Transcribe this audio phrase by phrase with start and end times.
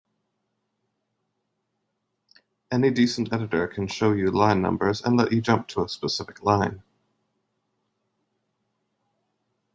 [2.71, 6.41] Any decent editor can show you line numbers and let you jump to a specific
[6.41, 6.81] line.